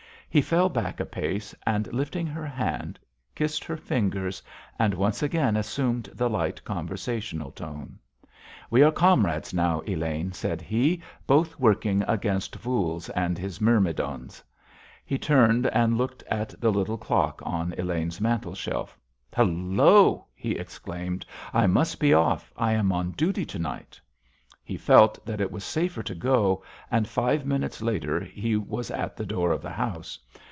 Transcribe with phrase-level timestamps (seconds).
[0.33, 2.97] He fell back a pace, and, lifting her hand,
[3.35, 4.41] kissed her fingers,
[4.79, 7.99] and once again assumed the light conversational tone.
[8.69, 14.41] "We are comrades now, Elaine," said he, "both working against Voules and his myrmidons."
[15.03, 18.97] He turned and looked at the little clock on Elaine's mantelshelf.
[19.33, 23.99] "Hallo!" he exclaimed, "I must be off; I am on duty to night."
[24.63, 29.17] He felt that it was safer to go, and five minutes later he was at
[29.17, 30.17] the door of the house.